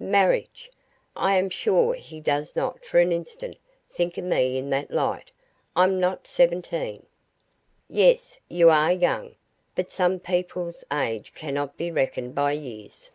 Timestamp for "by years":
12.36-13.10